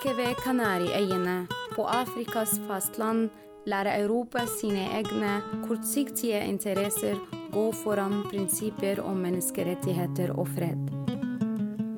[0.00, 3.26] Like ved Kanariøyene, på Afrikas fastland,
[3.68, 5.32] lærer Europa sine egne
[5.66, 7.18] kortsiktige interesser
[7.52, 10.88] gå foran prinsipper om menneskerettigheter og fred.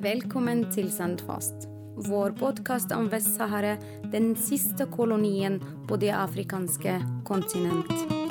[0.03, 1.69] Velkommen til Sandfast,
[2.09, 3.77] vår podkast om Vest-Sahara,
[4.11, 8.22] den siste kolonien på det afrikanske kontinent.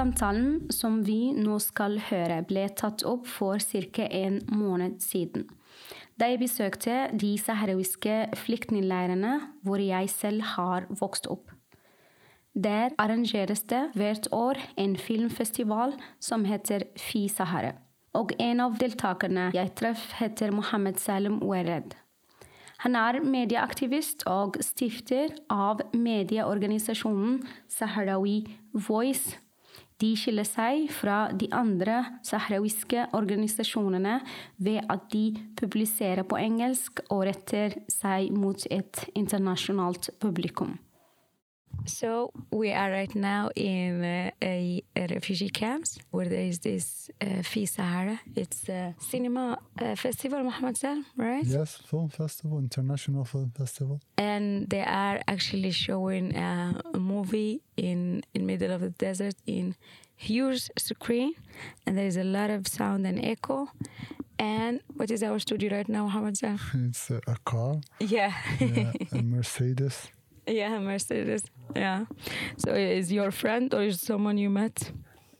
[0.00, 4.06] Samtalen som vi nå skal høre, ble tatt opp for ca.
[4.08, 5.42] en måned siden.
[6.16, 11.52] Da jeg besøkte de saharawiske flyktningleirene hvor jeg selv har vokst opp.
[12.54, 17.74] Der arrangeres det hvert år en filmfestival som heter Fi Sahara.
[18.16, 21.92] Og en av deltakerne jeg traff, heter Mohammed Salim Wered.
[22.86, 29.36] Han er medieaktivist og stifter av medieorganisasjonen Sahrawi Voice
[30.00, 34.18] de skiller seg fra de andre sahrawiske organisasjonene
[34.58, 35.24] ved at de
[35.60, 40.78] publiserer på engelsk og retter seg mot et internasjonalt publikum.
[41.86, 47.10] So we are right now in uh, a, a, refugee camps where there is this
[47.20, 48.20] uh, Fi Sahara.
[48.36, 50.78] It's a cinema uh, festival, Mohamed
[51.16, 51.44] right?
[51.44, 54.00] Yes, film festival, international film festival.
[54.16, 59.74] And they are actually showing a, a movie in in middle of the desert in
[60.16, 61.34] huge screen,
[61.86, 63.68] and there is a lot of sound and echo.
[64.38, 66.38] And what is our studio right now, Mohamed?
[66.74, 67.80] It's a, a car.
[67.98, 68.32] Yeah.
[68.58, 70.08] yeah, a Mercedes.
[70.46, 71.44] Yeah, Mercedes.
[71.76, 72.06] Yeah.
[72.56, 74.92] So is your friend or is someone you met?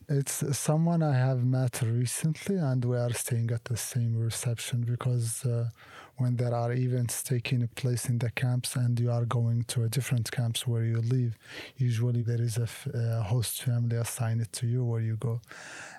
[0.08, 5.44] It's someone I have met recently, and we are staying at the same reception because
[5.44, 5.68] uh,
[6.16, 9.88] when there are events taking place in the camps and you are going to a
[9.88, 11.38] different camps where you live,
[11.76, 15.40] usually there is a, f- a host family assigned to you where you go.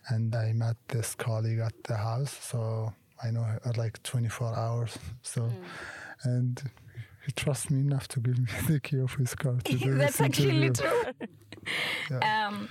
[0.10, 2.94] And I met this colleague at the house, so
[3.24, 4.98] I know her like 24 hours.
[5.22, 5.54] So, mm.
[6.24, 6.62] and
[7.26, 10.22] he trusts me enough to give me the key of his car to That's this
[10.22, 10.74] actually interview.
[10.74, 11.28] true.
[12.12, 12.48] yeah.
[12.48, 12.70] um,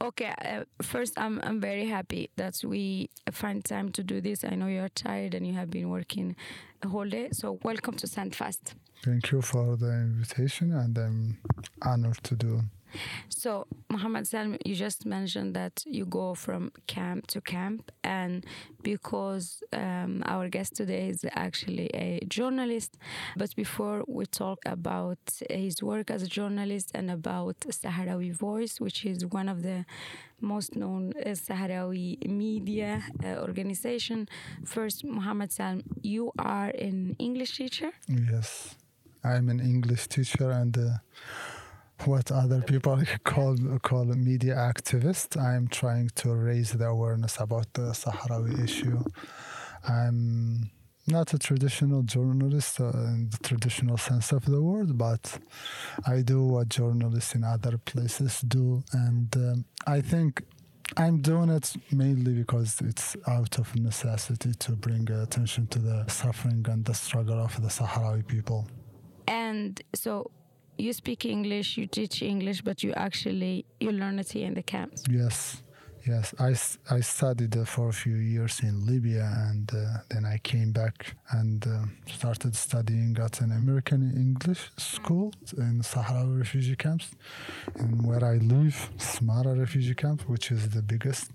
[0.00, 4.44] okay, uh, first, I'm I'm very happy that we find time to do this.
[4.44, 6.36] I know you're tired and you have been working
[6.82, 7.28] a whole day.
[7.32, 8.74] So welcome to Sandfast.
[9.04, 11.38] Thank you for the invitation, and I'm
[11.82, 12.62] honored to do.
[13.28, 18.44] So, Mohamed Salem, you just mentioned that you go from camp to camp, and
[18.82, 22.98] because um, our guest today is actually a journalist,
[23.36, 25.18] but before we talk about
[25.50, 29.84] his work as a journalist and about Sahrawi Voice, which is one of the
[30.40, 34.28] most known uh, Sahrawi media uh, organization,
[34.64, 37.90] first, Mohamed Salem, you are an English teacher.
[38.08, 38.74] Yes,
[39.24, 40.76] I'm an English teacher and.
[40.76, 40.88] Uh,
[42.06, 45.40] what other people call call media activists.
[45.40, 49.02] I'm trying to raise the awareness about the Sahrawi issue.
[49.88, 50.70] I'm
[51.06, 55.38] not a traditional journalist uh, in the traditional sense of the word, but
[56.06, 60.42] I do what journalists in other places do, and um, I think
[60.96, 66.64] I'm doing it mainly because it's out of necessity to bring attention to the suffering
[66.68, 68.68] and the struggle of the Sahrawi people.
[69.26, 70.30] And so
[70.78, 74.62] you speak English, you teach English, but you actually you learn it here in the
[74.62, 75.04] camps.
[75.10, 75.62] Yes,
[76.06, 76.34] yes.
[76.38, 76.54] I,
[76.94, 81.14] I studied uh, for a few years in Libya, and uh, then I came back
[81.30, 87.10] and uh, started studying at an American English school in Sahrawi refugee camps,
[87.78, 91.30] in where I live, Smara refugee camp, which is the biggest.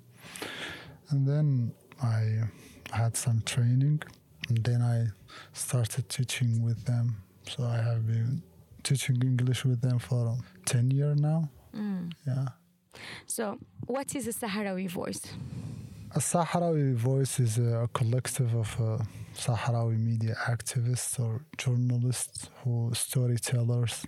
[1.09, 1.71] And then
[2.03, 2.43] I
[2.91, 4.01] had some training,
[4.49, 5.07] and then I
[5.53, 7.17] started teaching with them.
[7.47, 8.43] So I have been
[8.87, 11.49] teaching English with them for 10 years now.
[11.75, 12.11] Mm.
[12.25, 12.47] Yeah.
[13.25, 15.21] So, what is a Sahrawi voice?
[16.15, 19.03] A Sahrawi voice is a collective of uh,
[19.35, 24.05] Sahrawi media activists or journalists who storytellers,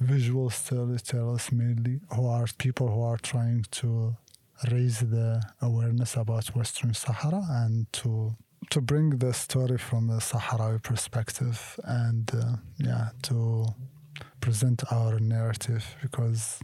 [0.00, 4.14] visual storytellers mainly, who are people who are trying to
[4.70, 8.36] raise the awareness about Western Sahara and to
[8.70, 13.66] to bring the story from a Sahrawi perspective and uh, yeah to
[14.44, 16.60] present our narrative because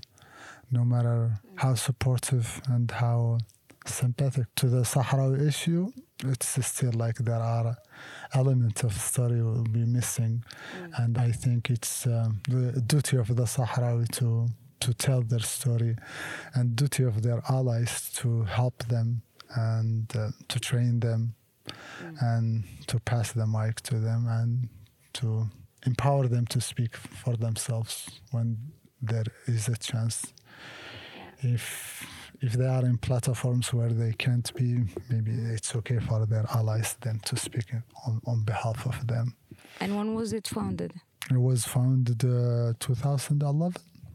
[0.71, 3.38] no matter how supportive and how
[3.87, 5.91] sympathetic to the Sahrawi issue,
[6.25, 7.75] it's still like there are
[8.35, 10.44] elements of the story will be missing,
[10.79, 10.99] mm.
[10.99, 14.49] and I think it's um, the duty of the Sahrawi to
[14.81, 15.97] to tell their story,
[16.55, 19.23] and duty of their allies to help them
[19.56, 21.35] and uh, to train them
[21.67, 22.17] mm.
[22.21, 24.69] and to pass the mic to them and
[25.15, 25.49] to
[25.87, 28.59] empower them to speak for themselves when
[29.03, 30.32] there is a chance.
[31.43, 32.06] If
[32.43, 36.97] if they are in platforms where they can't be, maybe it's okay for their allies
[37.03, 37.67] then to speak
[38.06, 39.37] on, on behalf of them.
[39.81, 40.94] And when was it founded?
[41.31, 43.75] It was founded uh, 2011.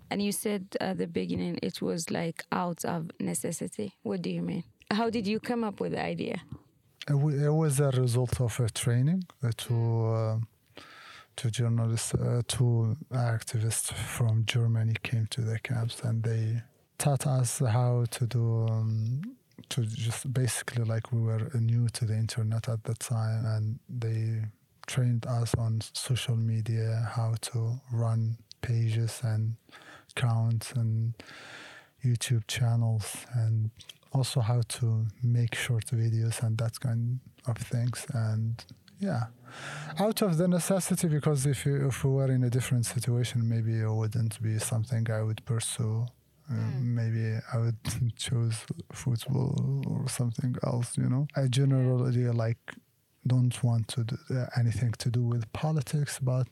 [0.10, 3.94] And you said at the beginning it was like out of necessity.
[4.04, 4.64] What do you mean?
[4.92, 6.42] How did you come up with the idea?
[7.08, 10.38] It, w- it was a result of a training uh, to uh,
[11.38, 16.62] to journalists, uh, two activists from Germany came to the camps and they
[16.98, 19.22] taught us how to do um,
[19.70, 24.42] to just basically like we were new to the internet at the time and they
[24.88, 29.56] trained us on social media how to run pages and
[30.16, 31.14] accounts and
[32.04, 33.72] youtube channels and
[34.14, 38.64] also how to make short videos and that kind of things and
[39.00, 39.26] yeah.
[40.00, 43.80] Out of the necessity because if you, if we were in a different situation maybe
[43.80, 46.06] it wouldn't be something i would pursue.
[46.48, 47.78] Uh, maybe I would
[48.16, 48.58] choose
[48.92, 51.28] football or something else, you know.
[51.36, 52.60] I generally like
[53.26, 56.48] don't want to do uh, anything to do with politics, but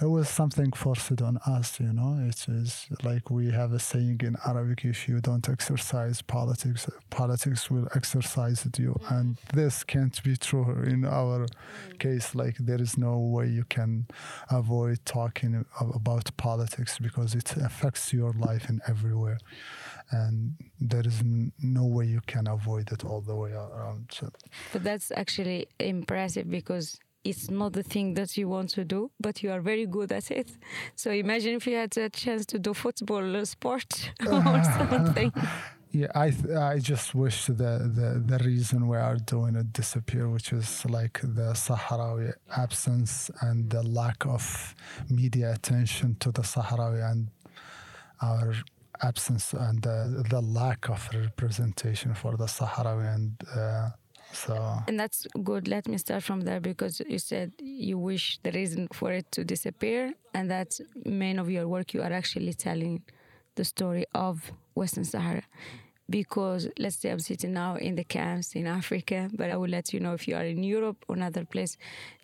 [0.00, 2.18] it was something forced on us, you know.
[2.28, 7.70] It is like we have a saying in Arabic: if you don't exercise politics, politics
[7.70, 9.14] will exercise you, mm-hmm.
[9.14, 11.98] and this can't be true in our mm.
[11.98, 12.34] case.
[12.34, 14.06] Like there is no way you can
[14.50, 19.38] avoid talking about politics because it affects your life in everywhere
[20.10, 21.22] and there is
[21.60, 24.08] no way you can avoid it all the way around.
[24.12, 24.30] So.
[24.72, 29.42] But that's actually impressive because it's not the thing that you want to do, but
[29.42, 30.50] you are very good at it.
[30.94, 35.32] So imagine if you had a chance to do football sport or something.
[35.92, 40.28] Yeah, I th- I just wish the, the the reason we are doing it disappear,
[40.28, 44.74] which is like the Sahrawi absence and the lack of
[45.08, 47.28] media attention to the Sahrawi and
[48.20, 48.54] our
[49.02, 53.90] absence and the, the lack of representation for the Sahrawi and uh,
[54.32, 54.54] so
[54.88, 55.68] and that's good.
[55.68, 59.44] Let me start from there because you said you wish the reason for it to
[59.44, 63.02] disappear and that main of your work you are actually telling
[63.54, 65.42] the story of western sahara
[66.08, 69.92] because let's say I'm sitting now in the camps in Africa, but I will let
[69.92, 71.76] you know if you are in Europe or another place,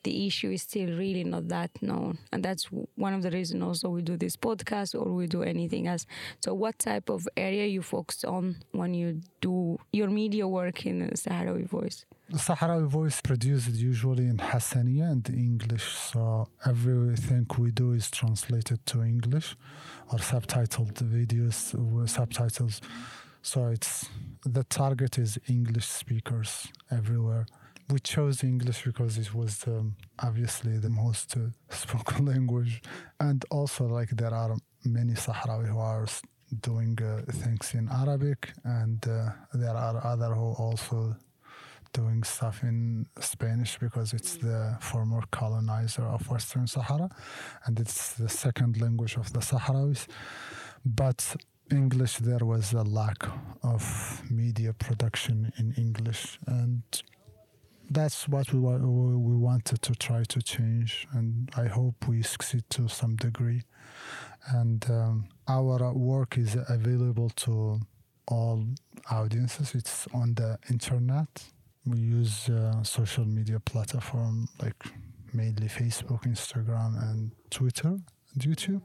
[0.04, 2.18] the issue is still really not that known.
[2.32, 2.64] And that's
[2.96, 6.06] one of the reasons also we do this podcast or we do anything else.
[6.40, 11.08] So, what type of area you focus on when you do your media work in
[11.10, 12.04] Sahrawi Voice?
[12.30, 18.84] The Sahrawi Voice produced usually in Hassaniya and English, so everything we do is translated
[18.86, 19.56] to English
[20.10, 22.80] or subtitled videos, were subtitles
[23.42, 24.08] so it's
[24.44, 27.46] the target is English speakers everywhere.
[27.90, 31.40] We chose English because it was um, obviously the most uh,
[31.70, 32.80] spoken language,
[33.20, 36.06] and also like there are many Sahrawi who are
[36.60, 41.16] doing uh, things in Arabic, and uh, there are other who also
[41.92, 47.10] doing stuff in Spanish because it's the former colonizer of Western Sahara,
[47.66, 50.06] and it's the second language of the Sahrawis.
[50.84, 51.36] But
[51.72, 53.26] English, there was a lack
[53.62, 56.82] of media production in English, and
[57.90, 62.88] that's what we we wanted to try to change, and I hope we succeed to
[62.88, 63.62] some degree.
[64.48, 67.80] And um, our work is available to
[68.28, 68.64] all
[69.10, 69.74] audiences.
[69.74, 71.28] It's on the internet.
[71.86, 74.80] We use uh, social media platform like
[75.32, 77.98] mainly Facebook, Instagram, and Twitter
[78.38, 78.82] YouTube.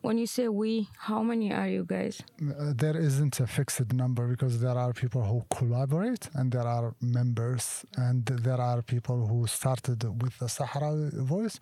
[0.00, 2.22] When you say we, how many are you guys?
[2.40, 6.94] Uh, there isn't a fixed number because there are people who collaborate and there are
[7.00, 11.58] members, and there are people who started with the Sahara voice,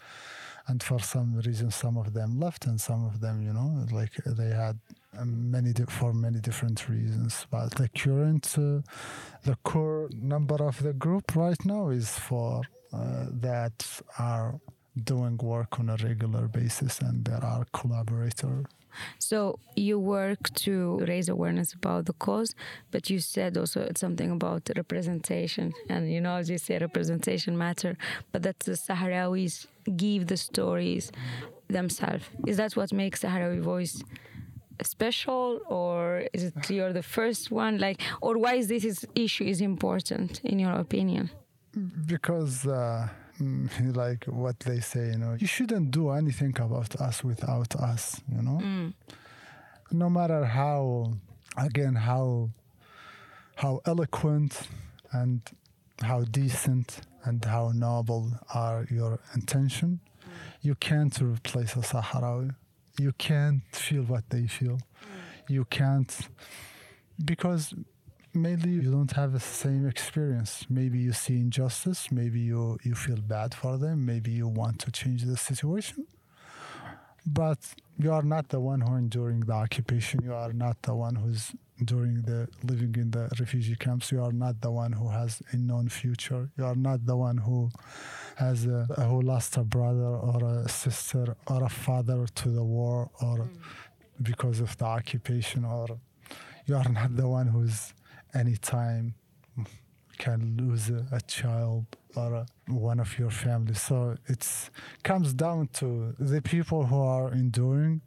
[0.68, 4.14] and for some reason, some of them left, and some of them, you know, like
[4.24, 4.78] they had
[5.18, 7.46] um, many for many different reasons.
[7.50, 8.80] But the current, uh,
[9.44, 12.62] the core number of the group right now is for
[12.92, 14.60] uh, that are
[15.04, 18.66] doing work on a regular basis and there are collaborators
[19.18, 22.54] so you work to raise awareness about the cause,
[22.90, 27.96] but you said also something about representation, and you know, as you say, representation matter,
[28.32, 31.12] but that the Sahrawis give the stories
[31.68, 32.24] themselves.
[32.46, 34.02] Is that what makes Sahrawi voice?
[34.82, 39.62] special or is it you're the first one like or why is this issue is
[39.62, 41.30] important in your opinion
[42.04, 43.08] because uh
[43.94, 48.42] like what they say, you know, you shouldn't do anything about us without us, you
[48.42, 48.58] know.
[48.62, 48.94] Mm.
[49.92, 51.12] No matter how,
[51.56, 52.50] again, how
[53.56, 54.68] how eloquent
[55.12, 55.40] and
[56.02, 60.28] how decent and how noble are your intention, mm.
[60.62, 62.54] you can't replace a Sahrawi.
[62.98, 64.76] You can't feel what they feel.
[64.76, 65.50] Mm.
[65.50, 66.28] You can't
[67.24, 67.74] because
[68.36, 70.66] mainly you don't have the same experience.
[70.68, 74.90] Maybe you see injustice, maybe you, you feel bad for them, maybe you want to
[74.90, 76.06] change the situation.
[77.26, 77.58] But
[77.98, 80.20] you are not the one who enduring the occupation.
[80.22, 81.52] You are not the one who's
[81.84, 84.12] during the living in the refugee camps.
[84.12, 86.48] You are not the one who has a known future.
[86.56, 87.70] You are not the one who
[88.36, 93.10] has a, who lost a brother or a sister or a father to the war
[93.20, 93.48] or mm.
[94.22, 95.98] because of the occupation or
[96.66, 97.92] you are not the one who's
[98.36, 99.14] anytime
[100.18, 103.74] can lose a, a child or a, one of your family.
[103.74, 104.70] So it
[105.02, 108.00] comes down to the people who are enduring.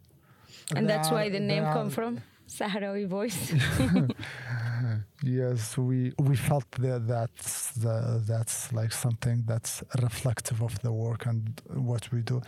[0.74, 2.20] And that's are, why the name come from?
[2.48, 3.52] Sahrawi voice.
[5.22, 11.26] yes, we we felt that that's the, that's like something that's reflective of the work
[11.26, 12.40] and what we do,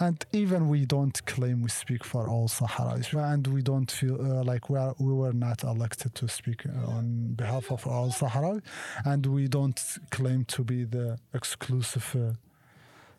[0.00, 4.44] and even we don't claim we speak for all Sahrawis, and we don't feel uh,
[4.44, 8.62] like we are we were not elected to speak on behalf of all Sahrawi,
[9.04, 12.32] and we don't claim to be the exclusive uh,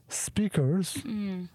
[0.07, 0.95] speakers.
[1.05, 1.49] Mm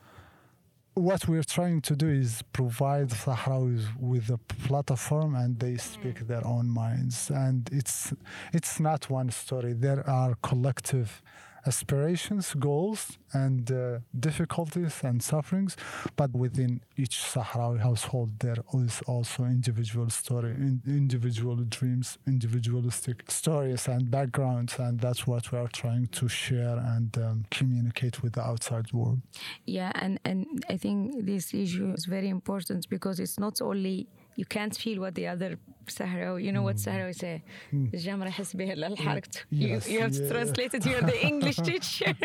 [0.98, 5.80] what we're trying to do is provide Sahrawis with a platform and they mm.
[5.80, 7.30] speak their own minds.
[7.30, 8.12] And it's
[8.52, 9.72] it's not one story.
[9.72, 11.22] There are collective
[11.68, 15.76] aspirations, goals, and uh, difficulties and sufferings.
[16.16, 20.52] But within each Sahrawi household, there is also individual story,
[20.86, 27.16] individual dreams, individualistic stories and backgrounds, and that's what we are trying to share and
[27.18, 29.20] um, communicate with the outside world.
[29.66, 34.45] Yeah, and and I think this issue is very important because it's not only you
[34.45, 36.85] can't feel what the other Sahrawi, you know what mm.
[36.85, 37.43] Sahrawi say?
[37.73, 39.45] الجمرة يحس بها الحركة.
[39.51, 40.85] You, you have to translate it.
[40.85, 42.13] You're the English teacher.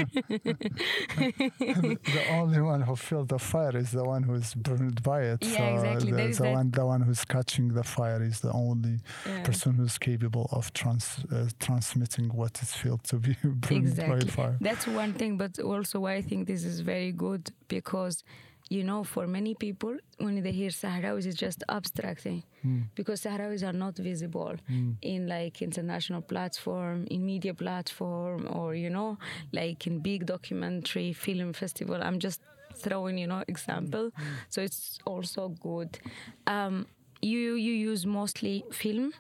[2.15, 5.45] the only one who feels the fire is the one who is burned by it.
[5.45, 6.13] Yeah, so exactly.
[6.13, 9.43] The, the one, the one who's catching the fire is the only yeah.
[9.43, 14.25] person who's capable of trans, uh, transmitting what it feels to be burned exactly.
[14.25, 14.57] by fire.
[14.61, 18.23] That's one thing, but also why I think this is very good because
[18.70, 22.84] you know, for many people, when they hear Sahrawis, it's just abstracting mm.
[22.96, 24.96] because Sahrawis are not visible mm.
[25.02, 29.18] in like international platform, in media platform, or you know,
[29.52, 32.00] like in big documentary film festival.
[32.02, 32.42] I'm just
[32.76, 34.12] throwing, you know, example.
[34.12, 34.24] Mm.
[34.50, 36.00] So it's also good.
[36.48, 36.88] Um,
[37.22, 39.14] you you use mostly film.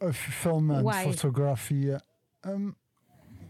[0.00, 1.04] Uh, film and Why?
[1.04, 1.94] photography.
[2.44, 2.76] Um,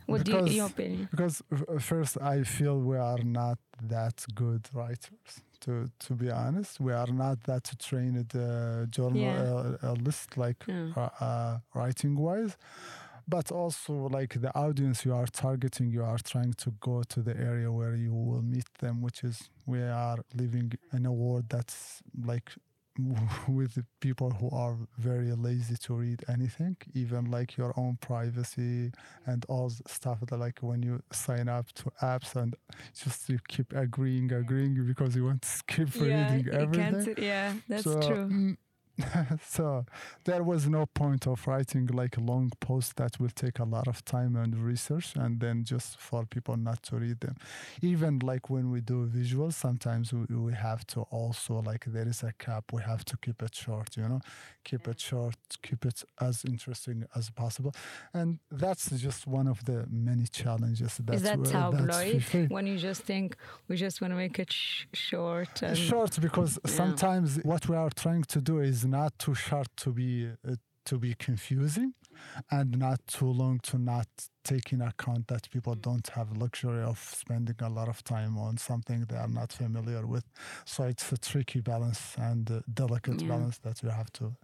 [0.07, 1.09] what because, do you, your opinion?
[1.11, 1.43] Because
[1.79, 5.43] first, I feel we are not that good writers.
[5.61, 10.41] To to be honest, we are not that trained uh, journalist yeah.
[10.41, 10.89] uh, like yeah.
[10.97, 12.57] uh, uh writing wise.
[13.29, 17.37] But also, like the audience you are targeting, you are trying to go to the
[17.37, 22.03] area where you will meet them, which is we are living in a world that's
[22.25, 22.51] like
[23.49, 28.93] with people who are very lazy to read anything, even like your own privacy
[29.27, 32.55] and all stuff that like when you sign up to apps and
[32.95, 37.15] just you keep agreeing, agreeing because you want to skip yeah, reading everything.
[37.19, 38.29] Yeah, that's so, true.
[38.29, 38.57] Mm,
[39.47, 39.85] so
[40.25, 43.89] there was no point of writing like a long post that will take a lot
[43.89, 47.37] of time and research and then just for people not to read them.
[47.81, 52.23] Even like when we do visuals sometimes we, we have to also like there is
[52.23, 52.65] a cap.
[52.73, 54.21] We have to keep it short you know?
[54.65, 55.01] Keep it mm.
[55.01, 57.75] short keep it as interesting as possible.
[58.13, 62.51] And that's just one of the many challenges that's is that tabloid?
[62.51, 63.37] when you just think
[63.69, 66.71] we just want to make it sh- short and short because yeah.
[66.71, 70.99] sometimes what we are trying to do is not too short to be uh, to
[70.99, 71.95] be confusing
[72.51, 74.09] and not too long to not
[74.45, 78.57] take in account that people don't have luxury of spending a lot of time on
[78.57, 80.25] something they are not familiar with.
[80.65, 83.29] So it's a tricky balance and delicate yeah.
[83.29, 84.35] balance that you have to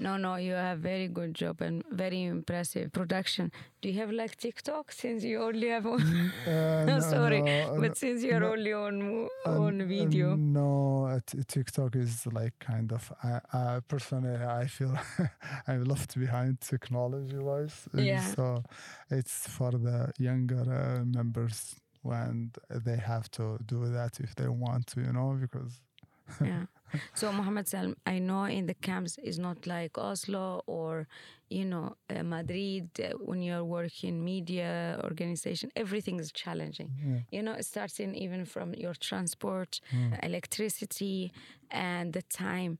[0.00, 3.52] no no you have very good job and very impressive production.
[3.80, 6.32] Do you have like tiktok since you only have one?
[6.46, 10.36] Uh, no, sorry no, but since you're no, only on on video.
[10.36, 14.96] no tiktok is like kind of I, I personally i feel
[15.66, 18.24] i'm left behind technology wise yeah.
[18.34, 18.62] so
[19.10, 24.86] it's for the younger uh, members when they have to do that if they want
[24.88, 25.80] to, you know, because.
[26.44, 26.64] yeah.
[27.14, 31.06] So Mohamed Salem, I know in the camps is not like Oslo or
[31.50, 35.70] you know uh, Madrid uh, when you're working media organization.
[35.76, 36.90] Everything is challenging.
[37.04, 37.20] Yeah.
[37.30, 40.24] You know, it starts in even from your transport, mm.
[40.24, 41.32] electricity,
[41.70, 42.78] and the time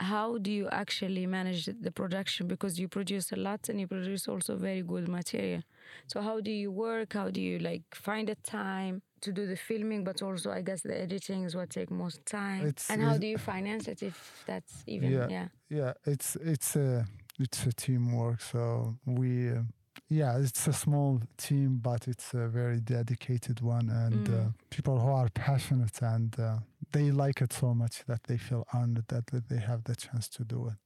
[0.00, 2.46] how do you actually manage the production?
[2.46, 5.62] Because you produce a lot and you produce also very good material.
[6.06, 7.14] So how do you work?
[7.14, 10.04] How do you like find a time to do the filming?
[10.04, 12.66] But also i guess the editing is what take most time.
[12.66, 16.76] It's, and how do you finance it if that's even yeah yeah, yeah it's it's
[16.76, 17.06] a
[17.38, 18.40] it's a teamwork.
[18.40, 19.62] So we, uh,
[20.08, 24.34] yeah, it's a small team, but it's a very dedicated one, and Mm.
[24.46, 26.58] uh, people who are passionate and uh,
[26.92, 30.28] they like it so much that they feel honored that, that they have the chance
[30.28, 30.78] to do it.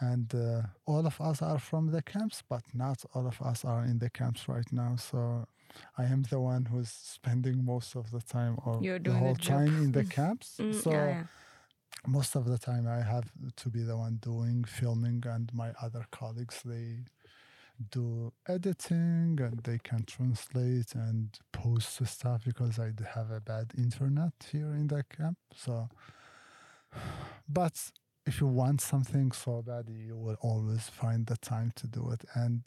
[0.00, 3.84] And uh, all of us are from the camps, but not all of us are
[3.84, 4.94] in the camps right now.
[4.96, 5.46] So
[5.96, 9.34] I am the one who's spending most of the time or the doing the whole
[9.34, 10.56] time in the camps.
[10.60, 11.22] Mm, so yeah, yeah.
[12.06, 16.06] most of the time I have to be the one doing filming and my other
[16.12, 16.98] colleagues they
[17.90, 24.32] do editing and they can translate and post stuff because I have a bad internet
[24.50, 25.38] here in the camp.
[25.54, 25.88] So
[27.48, 27.90] but
[28.26, 32.24] if you want something so bad you will always find the time to do it
[32.34, 32.62] and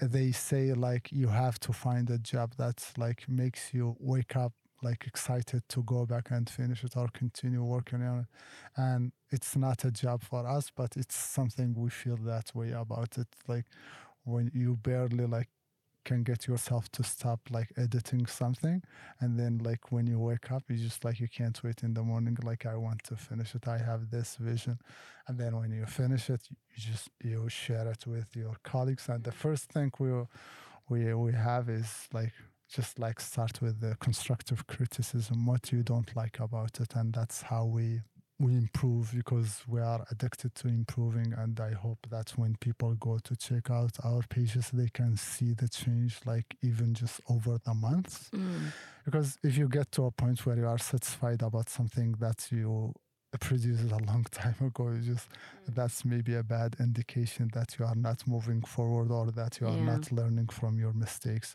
[0.00, 4.52] they say like you have to find a job that like makes you wake up
[4.82, 8.26] like excited to go back and finish it or continue working on it.
[8.76, 13.18] And it's not a job for us but it's something we feel that way about
[13.18, 13.28] it.
[13.46, 13.66] Like
[14.24, 15.48] when you barely like
[16.04, 18.82] can get yourself to stop like editing something
[19.20, 22.02] and then like when you wake up you just like you can't wait in the
[22.02, 23.68] morning like i want to finish it.
[23.68, 24.78] I have this vision.
[25.28, 29.08] And then when you finish it you just you share it with your colleagues.
[29.08, 30.10] And the first thing we
[30.88, 32.32] we we have is like
[32.74, 37.42] just like start with the constructive criticism what you don't like about it and that's
[37.42, 38.00] how we
[38.38, 43.18] we improve because we are addicted to improving and i hope that when people go
[43.18, 47.74] to check out our pages they can see the change like even just over the
[47.74, 48.72] months Mm.
[49.04, 52.92] because if you get to a point where you are satisfied about something that you
[53.40, 55.28] produced a long time ago you just
[55.68, 59.76] that's maybe a bad indication that you are not moving forward or that you are
[59.78, 59.84] Yeah.
[59.96, 61.54] not learning from your mistakes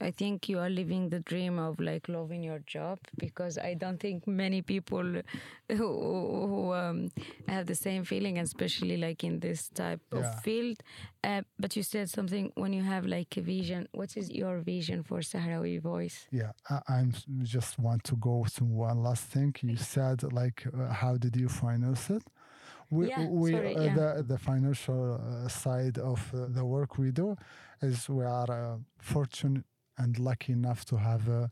[0.00, 3.98] I think you are living the dream of like loving your job because I don't
[4.00, 5.04] think many people
[5.68, 7.10] who, who um,
[7.48, 10.18] have the same feeling, especially like in this type Yeah.
[10.20, 10.78] of field.
[11.22, 13.88] Uh, but you said something when you have like a vision.
[13.92, 16.26] What is your vision for Sahrawi Voice?
[16.30, 19.54] Yeah, I, I'm just want to go to one last thing.
[19.62, 22.22] You said like, uh, how did you finance it?
[22.90, 23.94] We, Yeah, we sorry, uh, yeah.
[23.94, 27.36] the the financial uh, side of uh, the work we do
[27.82, 29.64] is we are uh, fortunate
[30.02, 31.48] and lucky enough to have uh,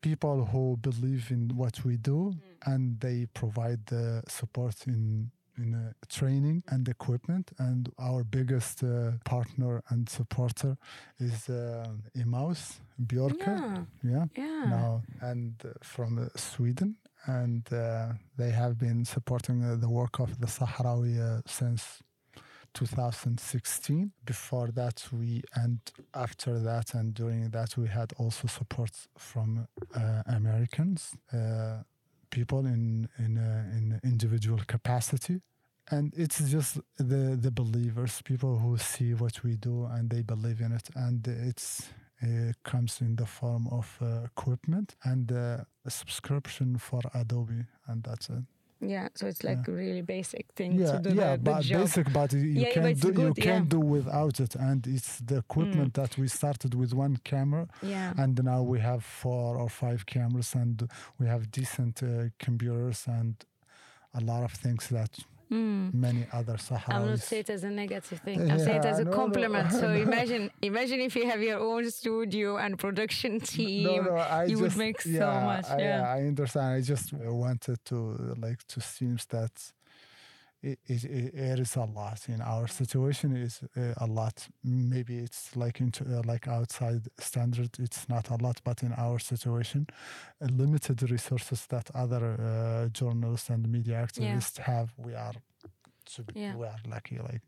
[0.00, 2.72] people who believe in what we do Mm.
[2.72, 7.50] and they provide the support in in uh, training and equipment.
[7.58, 8.88] And our biggest uh,
[9.24, 10.76] partner and supporter
[11.18, 14.26] is uh, Emmaus Björkå Yeah, yeah.
[14.36, 14.64] Yeah.
[14.70, 20.20] now and uh, from uh, Sweden, and uh, they have been supporting uh, the work
[20.20, 21.82] of the Sahrawi uh, since
[22.74, 24.12] 2016.
[24.24, 25.78] Before that, we and
[26.14, 31.82] after that, and during that, we had also support from uh, Americans, uh,
[32.30, 35.40] people in in uh, in individual capacity.
[35.90, 40.60] And it's just the the believers, people who see what we do and they believe
[40.60, 41.90] in it, and it's
[42.22, 48.02] it comes in the form of uh, equipment and uh, a subscription for Adobe, and
[48.04, 48.44] that's it.
[48.80, 52.12] Yeah, so it's like a really basic thing Yeah, to do yeah, the, but basic,
[52.12, 55.18] but you Yeah, yeah, but it's do you good, can't do without it, and it's
[55.18, 58.14] the equipment that we started with one camera, Yeah.
[58.16, 60.88] and now we have four or five cameras, and
[61.18, 63.34] we have decent uh, computers and
[64.14, 65.18] a lot of things that
[65.50, 65.92] Mm.
[65.92, 68.48] many other I'm not saying it as a negative thing.
[68.50, 69.16] I'm saying it as a no, no.
[69.16, 69.72] compliment.
[69.72, 73.84] So imagine, imagine if you have your own studio and production team.
[73.84, 76.14] No, no, I you would just, make so much, I, yeah.
[76.14, 76.74] I understand.
[76.74, 79.50] I just wanted to like to seems that
[80.62, 84.48] it, it, it is a lot in our situation is uh, a lot.
[84.62, 87.70] Maybe it's like into uh, like outside standard.
[87.78, 89.86] It's not a lot, but in our situation,
[90.42, 95.32] uh, limited resources that other uh, journalists and media activists have, we are
[96.26, 96.56] be, Yeah.
[96.56, 97.18] we are lucky.
[97.18, 97.42] Like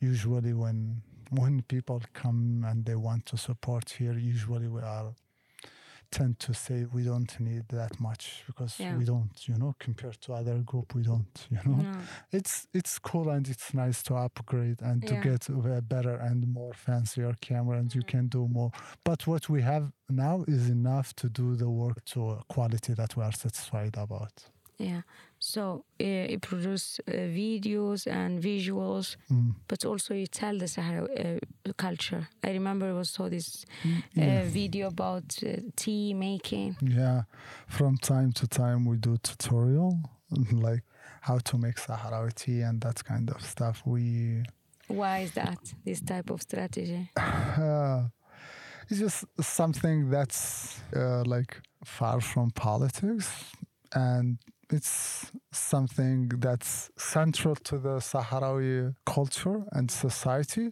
[0.00, 5.14] usually when when people come and they want to support here, usually we are
[6.12, 8.96] tend to say we don't need that much because Yeah.
[8.98, 11.78] we don't, you know, compared to other group, we don't, you know.
[11.82, 11.92] No.
[12.38, 16.74] It's it's cool and it's nice to upgrade and to get a better and more
[16.74, 18.12] fancier camera and you mm.
[18.12, 18.70] can do more.
[19.08, 23.16] But what we have now is enough to do the work to a quality that
[23.16, 24.34] we are satisfied about.
[24.82, 25.02] Yeah.
[25.38, 29.54] So uh, you produce uh, videos and visuals, Mm.
[29.68, 32.28] but also you tell the Sahara uh, culture.
[32.44, 34.42] I remember I saw this uh, Yeah.
[34.44, 36.76] video about uh, tea making.
[36.80, 37.22] Yeah,
[37.68, 39.98] from time to time we do tutorial
[40.52, 40.82] like
[41.20, 43.82] how to make Sahrawi tea and that kind of stuff.
[43.86, 44.42] We
[44.88, 45.58] Why is that?
[45.84, 47.10] This type of strategy?
[47.16, 48.08] uh,
[48.90, 53.28] it's just something that's uh, like far from politics
[53.94, 54.38] and
[54.72, 60.70] it's something that's central to the Sahrawi culture and society.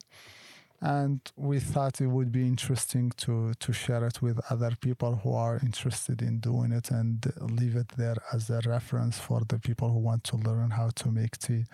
[0.83, 5.35] And we thought it would be interesting to, to share it with other people who
[5.35, 9.91] are interested in doing it and leave it there as a reference for the people
[9.91, 11.65] who want to learn how to make tea.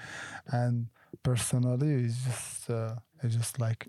[0.48, 0.88] And
[1.22, 3.88] personally, it's just, uh, it's just like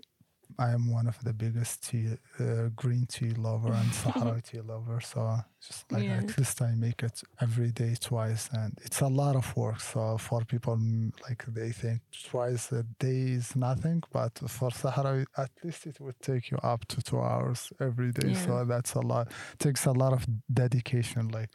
[0.58, 2.08] I am one of the biggest tea,
[2.40, 5.00] uh, green tea lover and Sahara tea lover.
[5.00, 6.18] So just like Yeah.
[6.18, 9.80] at least I make it every day twice, and it's a lot of work.
[9.80, 15.24] So for people mm, like they think twice a day is nothing, but for Sahara
[15.36, 18.30] at least it would take you up to two hours every day.
[18.30, 18.46] Yeah.
[18.46, 19.30] So that's a lot.
[19.58, 21.50] takes a lot of dedication, like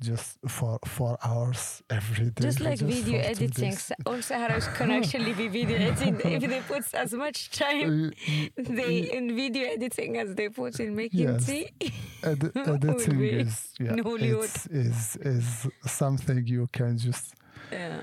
[0.00, 2.42] just for four hours every day.
[2.42, 3.72] Just like video editing,
[4.06, 8.12] all Sahrawis can actually be video editing if they put as much time
[8.56, 11.46] they in video editing as they put in making Yes.
[11.46, 11.70] tea.
[12.22, 13.94] Ed- editing is yeah,
[14.70, 17.34] is is something you can just
[17.72, 18.00] Yeah.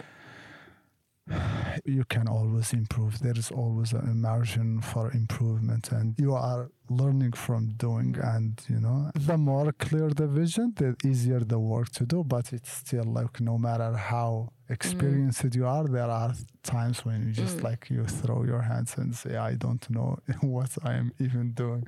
[1.86, 3.20] You can always improve.
[3.20, 8.14] There is always a margin for improvement, and you are learning from doing.
[8.14, 8.36] Mm.
[8.36, 12.24] And you know, the more clear the vision, the easier the work to do.
[12.24, 16.34] But it's still like no matter how experienced you are, there are
[16.64, 17.64] times when you just Mm.
[17.64, 21.88] like you throw your hands and say, "I don't know what I am even doing,"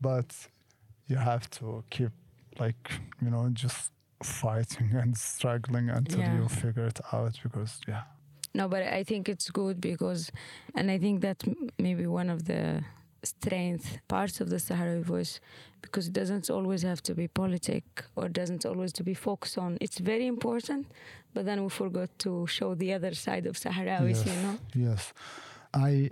[0.00, 0.30] but
[1.08, 2.12] you have to keep
[2.60, 6.36] like you know just fighting and struggling until Yeah.
[6.38, 8.02] you figure it out because yeah
[8.54, 10.30] No, but I think it's good because,
[10.74, 11.42] and I think that
[11.78, 12.82] maybe one of the
[13.22, 15.40] strength parts of the Sahrawi voice
[15.82, 17.84] because it doesn't always have to be politic
[18.16, 19.76] or doesn't always to be focused on.
[19.80, 20.86] It's very important,
[21.34, 24.42] but then we forgot to show the other side of Sahrawis, you Yes.
[24.42, 24.58] know.
[24.74, 25.12] Yes,
[25.74, 26.10] I.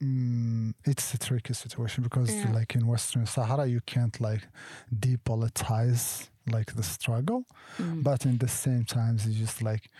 [0.00, 2.52] Mm, it's a tricky situation because, Yeah.
[2.52, 4.46] like in Western Sahara, you can't like
[4.94, 7.44] depolitize like the struggle,
[7.78, 8.02] Mm.
[8.02, 9.90] but in the same times, it's just like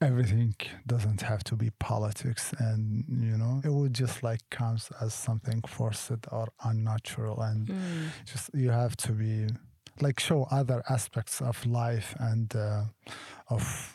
[0.00, 0.54] everything
[0.86, 5.60] doesn't have to be politics, and you know, it would just like comes as something
[5.66, 8.10] forced or unnatural, and Mm.
[8.24, 9.46] just you have to be
[10.00, 12.84] like show other aspects of life and uh,
[13.48, 13.94] of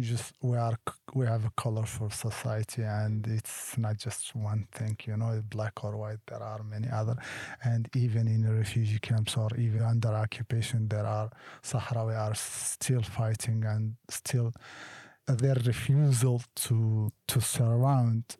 [0.00, 0.76] just we are
[1.14, 5.96] we have a colorful society and it's not just one thing you know black or
[5.96, 7.14] white there are many other
[7.62, 11.30] and even in refugee camps or even under occupation there are
[11.62, 14.52] sahrawi are still fighting and still
[15.26, 18.36] their refusal to to surround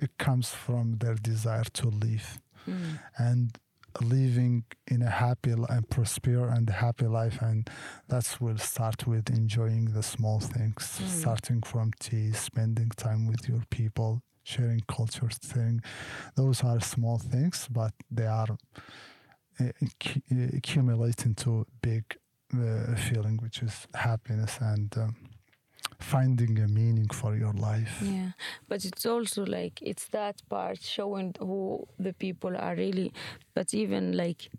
[0.00, 2.98] it comes from their desire to leave Mm.
[3.16, 3.58] and
[4.00, 7.68] living in a happy and prosper and happy life and
[8.08, 11.08] that's will start with enjoying the small things Mm.
[11.08, 15.80] starting from tea spending time with your people sharing culture thing
[16.36, 18.56] those are small things but they are
[19.60, 19.64] uh,
[20.30, 22.04] uh, into big
[22.54, 25.16] uh, feeling which is happiness and um,
[26.00, 28.30] finding a meaning for your life Yeah,
[28.68, 33.12] but it's also like it's that part showing who the people are really.
[33.54, 34.50] But even like,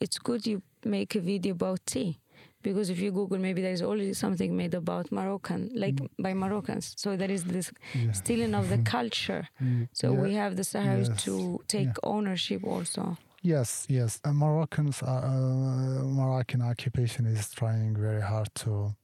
[0.00, 2.18] it's good you make a video about tea
[2.62, 6.94] because if you Google, maybe there is already something made about Moroccan, like by Moroccans.
[6.96, 8.12] So there is this Yeah.
[8.12, 9.48] stealing of the culture.
[9.62, 10.20] Mm, So yeah.
[10.22, 11.24] we have the Sahrawis Yes.
[11.24, 12.02] to take Yeah.
[12.14, 13.16] ownership also.
[13.42, 14.20] Yes, yes.
[14.24, 18.94] Uh, Moroccans, are, uh, Moroccan occupation is trying very hard to.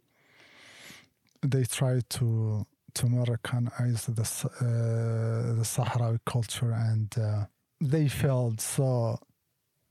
[1.42, 7.44] They try to to Moroccanize the uh, the Sahrawi culture, and uh,
[7.80, 8.60] they failed.
[8.60, 9.18] So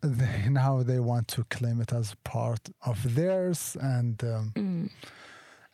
[0.02, 4.90] they, now they want to claim it as part of theirs, and um, Mm.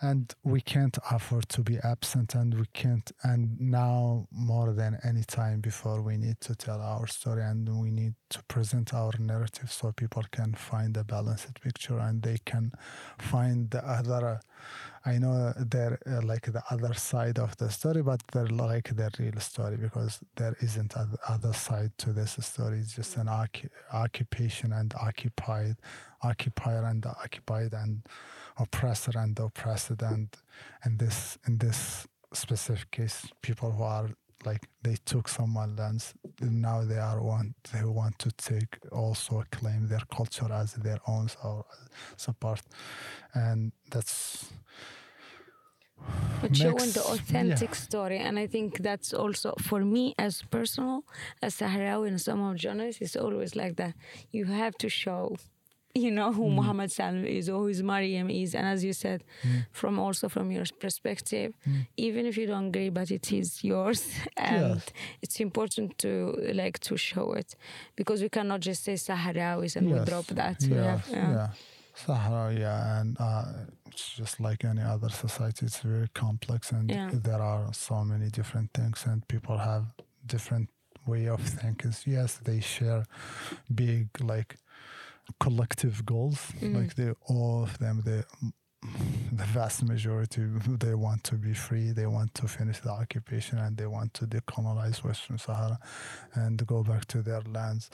[0.01, 5.23] And we can't afford to be absent and we can't and now more than any
[5.23, 9.71] time before we need to tell our story and we need to present our narrative
[9.71, 12.71] so people can find a balanced picture and they can
[13.17, 14.39] find the other
[15.05, 19.09] i know they're uh, like the other side of the story but they're like the
[19.19, 20.93] real story because there isn't
[21.27, 22.79] other side to this story.
[22.79, 23.29] It's just an
[23.91, 25.77] occupation and occupied
[26.23, 28.01] occupier and occupied and
[28.59, 30.29] oppressor and the oppressed and
[30.85, 34.09] in this in this specific case people who are
[34.45, 39.43] like they took someone's lands and now they are want they want to take also
[39.51, 41.65] claim their culture as their own or
[42.39, 42.61] part
[43.33, 44.51] and that's
[46.41, 51.01] But showing the Makes- authentic story, and I think that's also for me as personal,
[51.41, 53.93] as Sahrawi and some of journalists, it's always like that.
[54.31, 55.35] You have to show,
[56.05, 56.55] you know, who mm.
[56.55, 59.65] Mohamed Salem is or who Mariam is, and as you said, mm.
[59.71, 61.87] from also from your perspective, mm.
[61.97, 64.01] even if you don't agree, but it is yours,
[64.37, 64.85] and Yes.
[65.21, 66.11] it's important to
[66.53, 67.55] like to show it
[67.95, 70.57] because we cannot just say Sahrawis and we drop that.
[70.61, 71.31] We have, yeah.
[71.31, 71.47] yeah.
[72.05, 73.45] Sahara, yeah, and uh,
[73.87, 75.65] it's just like any other society.
[75.65, 77.09] It's very complex, and Yeah.
[77.11, 79.85] there are so many different things, and people have
[80.25, 80.69] different
[81.07, 81.93] way of thinking.
[82.05, 83.05] Yes, they share
[83.73, 84.57] big like
[85.39, 86.39] collective goals.
[86.61, 86.75] Mm.
[86.75, 88.23] Like they all of them, they
[89.31, 90.43] the vast majority
[90.79, 91.91] they want to be free.
[91.91, 95.79] They want to finish the occupation, and they want to decolonize Western Sahara
[96.35, 97.89] and go back to their lands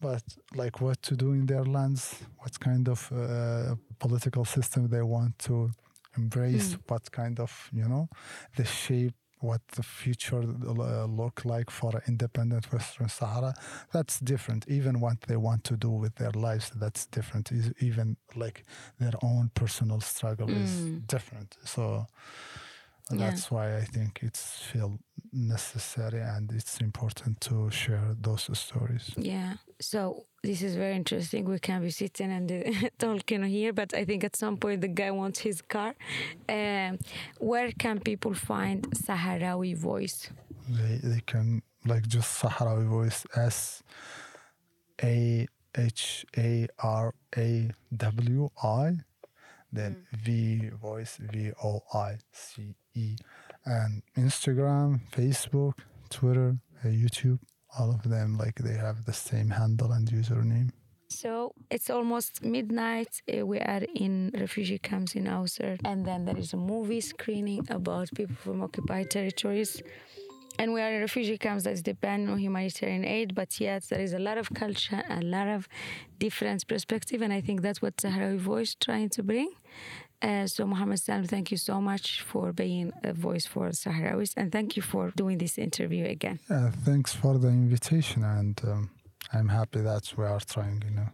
[0.00, 0.22] but
[0.54, 5.38] like what to do in their lands, what kind of uh, political system they want
[5.38, 5.70] to
[6.16, 6.80] embrace, Mm.
[6.88, 8.08] what kind of you know
[8.56, 13.52] the shape, what the future uh, look like for an independent Western Sahara.
[13.92, 14.66] That's different.
[14.68, 17.52] Even what they want to do with their lives, that's different.
[17.52, 18.64] Is- Even like
[18.98, 21.06] their own personal struggle is Mm.
[21.06, 21.56] different.
[21.64, 22.06] So.
[23.10, 23.30] Yeah.
[23.30, 24.98] That's why I think it's feel
[25.32, 29.12] necessary and it's important to share those stories.
[29.16, 29.54] Yeah.
[29.80, 31.44] So this is very interesting.
[31.44, 34.88] We can be sitting and uh, talking here, but I think at some point the
[34.88, 35.94] guy wants his car.
[36.48, 36.98] Um,
[37.38, 40.30] where can people find Sahrawi Voice?
[40.68, 43.82] They they can like just Sahrawi voice S
[45.02, 48.98] A H A R A W I,
[49.74, 53.16] then V voice V O I C E,
[53.64, 55.74] and Instagram, Facebook,
[56.10, 57.40] Twitter, uh, YouTube.
[57.78, 60.70] All of them like they have the same handle and username.
[61.08, 63.22] So it's almost midnight.
[63.32, 67.66] Uh, we are in refugee camps in Awserd, and then there is a movie screening
[67.70, 69.82] about people from occupied territories.
[70.58, 74.12] And we are in refugee camps that depend on humanitarian aid, but yet there is
[74.12, 75.68] a lot of culture, a lot of
[76.18, 79.50] different perspective, and I think that's what Sahrawi Voice trying to bring.
[80.22, 84.52] Uh, so Mohamed Salem, thank you so much for being a voice for Sahrawis, and
[84.52, 86.38] thank you for doing this interview again.
[86.48, 88.90] Yeah, thanks for the invitation, and um,
[89.32, 91.08] I'm happy that we are trying, you know,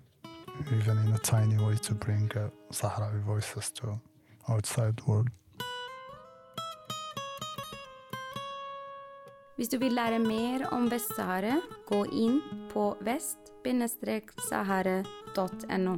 [0.76, 3.98] even in a tiny way, to bring uh, Sahrawi voices to
[4.48, 5.28] outside world.
[9.60, 12.40] Hvis du vil lære mer om Vest-Sahara, gå inn
[12.72, 15.94] på vest-sahara.no.